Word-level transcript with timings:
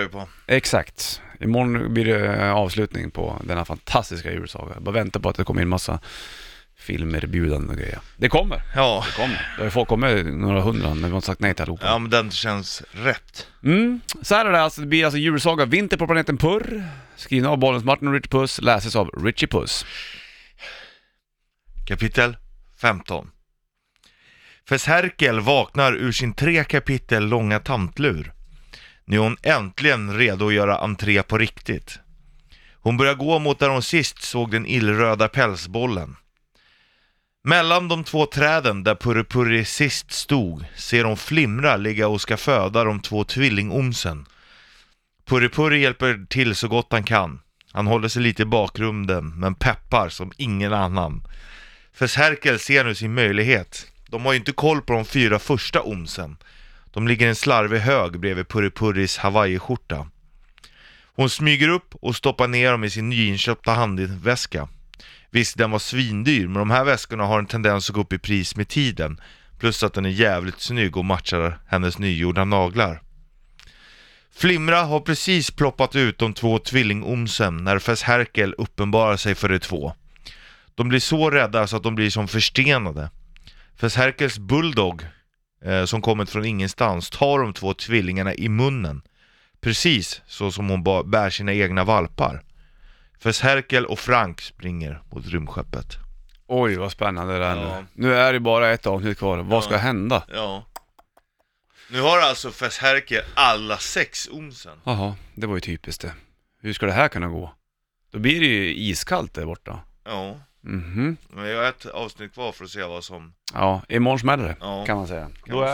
vi 0.00 0.08
på. 0.08 0.28
Exakt. 0.46 1.22
Imorgon 1.40 1.94
blir 1.94 2.04
det 2.04 2.36
eh, 2.36 2.52
avslutning 2.52 3.10
på 3.10 3.42
denna 3.44 3.64
fantastiska 3.64 4.32
julsaga. 4.32 4.74
Jag 4.74 4.82
bara 4.82 4.92
väntar 4.92 5.20
på 5.20 5.28
att 5.28 5.36
det 5.36 5.44
kommer 5.44 5.62
in 5.62 5.68
massa 5.68 6.00
filmerbjudanden 6.80 7.70
och 7.70 7.76
grejer. 7.76 7.98
Det 8.16 8.28
kommer. 8.28 8.62
Ja. 8.74 9.04
Det 9.06 9.22
kommer. 9.22 9.34
Det 9.56 9.60
har 9.60 9.64
ju 9.64 9.70
folk 9.70 9.88
kommit 9.88 10.26
några 10.26 10.60
hundra, 10.60 10.88
men 10.94 11.04
vi 11.04 11.10
har 11.10 11.20
sagt 11.20 11.40
nej 11.40 11.54
till 11.54 11.62
allihopa. 11.62 11.86
ja, 11.86 11.98
men 11.98 12.10
den 12.10 12.30
känns 12.30 12.82
rätt. 12.92 13.46
Mm. 13.64 14.00
Så 14.22 14.34
här 14.34 14.46
är 14.46 14.52
det 14.52 14.62
alltså, 14.62 14.80
det 14.80 14.86
blir 14.86 15.04
alltså 15.04 15.18
julsaga 15.18 15.64
Vinter 15.64 15.96
på 15.96 16.06
planeten 16.06 16.36
Purr, 16.36 16.84
skriven 17.16 17.50
av 17.50 17.58
Bollens 17.58 17.84
Martin 17.84 18.08
och 18.08 18.14
Richie 18.14 18.30
Puss, 18.30 18.60
läses 18.60 18.96
av 18.96 19.08
Richie 19.24 19.48
Puss. 19.48 19.86
Kapitel 21.88 22.36
15 22.80 23.30
Fess 24.68 24.86
Herkel 24.86 25.40
vaknar 25.40 25.92
ur 25.92 26.12
sin 26.12 26.32
tre 26.32 26.64
kapitel 26.64 27.26
långa 27.28 27.58
tantlur. 27.58 28.32
Nu 29.04 29.16
är 29.16 29.20
hon 29.20 29.36
äntligen 29.42 30.18
redo 30.18 30.46
att 30.46 30.54
göra 30.54 30.78
entré 30.78 31.22
på 31.22 31.38
riktigt. 31.38 31.98
Hon 32.82 32.96
börjar 32.96 33.14
gå 33.14 33.38
mot 33.38 33.58
där 33.58 33.68
hon 33.68 33.82
sist 33.82 34.22
såg 34.22 34.50
den 34.50 34.66
illröda 34.66 35.28
pälsbollen. 35.28 36.16
Mellan 37.42 37.88
de 37.88 38.04
två 38.04 38.26
träden 38.26 38.84
där 38.84 38.94
Purri-Purri 38.94 39.64
sist 39.64 40.12
stod 40.12 40.64
ser 40.76 41.04
hon 41.04 41.16
Flimra 41.16 41.76
ligga 41.76 42.08
och 42.08 42.20
ska 42.20 42.36
föda 42.36 42.84
de 42.84 43.00
två 43.00 43.24
tvillingomsen. 43.24 44.26
Purri-Purri 45.26 45.78
hjälper 45.78 46.26
till 46.28 46.54
så 46.54 46.68
gott 46.68 46.86
han 46.90 47.04
kan. 47.04 47.40
Han 47.72 47.86
håller 47.86 48.08
sig 48.08 48.22
lite 48.22 48.42
i 48.42 48.46
bakgrunden 48.46 49.40
men 49.40 49.54
peppar 49.54 50.08
som 50.08 50.32
ingen 50.36 50.72
annan. 50.72 51.22
För 51.92 52.06
Serkel 52.06 52.58
ser 52.58 52.84
nu 52.84 52.94
sin 52.94 53.14
möjlighet. 53.14 53.86
De 54.08 54.24
har 54.24 54.32
ju 54.32 54.38
inte 54.38 54.52
koll 54.52 54.82
på 54.82 54.92
de 54.92 55.04
fyra 55.04 55.38
första 55.38 55.80
omsen. 55.80 56.36
De 56.92 57.08
ligger 57.08 57.26
i 57.26 57.28
en 57.28 57.36
slarvig 57.36 57.78
hög 57.78 58.20
bredvid 58.20 58.48
Puripurris 58.48 59.18
hawaiiskjorta. 59.18 60.06
Hon 61.14 61.30
smyger 61.30 61.68
upp 61.68 61.94
och 61.94 62.16
stoppar 62.16 62.48
ner 62.48 62.72
dem 62.72 62.84
i 62.84 62.90
sin 62.90 63.08
nyinköpta 63.08 63.72
handväska. 63.72 64.68
Visst, 65.30 65.58
den 65.58 65.70
var 65.70 65.78
svindyr, 65.78 66.46
men 66.46 66.58
de 66.58 66.70
här 66.70 66.84
väskorna 66.84 67.24
har 67.24 67.38
en 67.38 67.46
tendens 67.46 67.90
att 67.90 67.94
gå 67.94 68.00
upp 68.00 68.12
i 68.12 68.18
pris 68.18 68.56
med 68.56 68.68
tiden. 68.68 69.20
Plus 69.58 69.82
att 69.82 69.94
den 69.94 70.04
är 70.04 70.10
jävligt 70.10 70.60
snygg 70.60 70.96
och 70.96 71.04
matchar 71.04 71.58
hennes 71.66 71.98
nygjorda 71.98 72.44
naglar. 72.44 73.02
Flimra 74.32 74.82
har 74.82 75.00
precis 75.00 75.50
ploppat 75.50 75.96
ut 75.96 76.18
de 76.18 76.34
två 76.34 76.58
tvillingomsen 76.58 77.56
när 77.64 77.78
Fess 77.78 78.02
Herkel 78.02 78.54
uppenbarar 78.58 79.16
sig 79.16 79.34
för 79.34 79.48
de 79.48 79.58
två. 79.58 79.92
De 80.74 80.88
blir 80.88 81.00
så 81.00 81.30
rädda 81.30 81.66
så 81.66 81.76
att 81.76 81.82
de 81.82 81.94
blir 81.94 82.10
som 82.10 82.28
förstenade. 82.28 83.10
Fess 83.76 83.96
Herkels 83.96 84.38
bulldog, 84.38 85.06
eh, 85.64 85.84
som 85.84 86.02
kommit 86.02 86.30
från 86.30 86.44
ingenstans, 86.44 87.10
tar 87.10 87.38
de 87.38 87.52
två 87.54 87.74
tvillingarna 87.74 88.34
i 88.34 88.48
munnen. 88.48 89.02
Precis 89.60 90.22
så 90.26 90.52
som 90.52 90.68
hon 90.68 90.82
bär 91.10 91.30
sina 91.30 91.52
egna 91.52 91.84
valpar. 91.84 92.42
Fess 93.22 93.40
Herkel 93.40 93.86
och 93.86 93.98
Frank 93.98 94.40
springer 94.40 95.02
mot 95.12 95.26
rymdskeppet. 95.26 95.96
Oj, 96.46 96.76
vad 96.76 96.92
spännande 96.92 97.38
det 97.38 97.44
är 97.44 97.56
Ja. 97.56 97.78
nu. 97.80 97.86
Nu 98.08 98.14
är 98.14 98.32
det 98.32 98.40
bara 98.40 98.70
ett 98.70 98.86
avsnitt 98.86 99.18
kvar. 99.18 99.38
Vad 99.38 99.56
Ja. 99.58 99.62
ska 99.62 99.76
hända? 99.76 100.22
Ja. 100.34 100.64
Nu 101.90 102.00
har 102.00 102.18
alltså 102.20 102.50
Fess 102.50 102.78
Herkel 102.78 103.22
alla 103.34 103.78
sex 103.78 104.28
omsen. 104.32 104.78
Jaha, 104.84 105.14
det 105.34 105.46
var 105.46 105.54
ju 105.54 105.60
typiskt 105.60 106.02
det. 106.02 106.12
Hur 106.62 106.72
ska 106.72 106.86
det 106.86 106.92
här 106.92 107.08
kunna 107.08 107.26
gå? 107.28 107.54
Då 108.12 108.18
blir 108.18 108.40
det 108.40 108.46
ju 108.46 108.74
iskallt 108.74 109.34
där 109.34 109.44
borta. 109.46 109.80
Ja, 110.04 110.36
Mhm. 110.62 111.16
men 111.28 111.48
jag 111.48 111.62
har 111.62 111.68
ett 111.68 111.86
avsnitt 111.86 112.32
kvar 112.34 112.52
för 112.52 112.64
att 112.64 112.70
se 112.70 112.82
vad 112.82 113.04
som... 113.04 113.32
Ja, 113.54 113.82
imorgon 113.88 114.18
smäller 114.18 114.44
det, 114.44 114.56
Ja. 114.60 114.84
kan 114.86 114.96
man 114.96 115.06
säga. 115.08 115.20
Kan 115.24 115.32
Då 115.46 115.54
man 115.54 115.64
är 115.64 115.68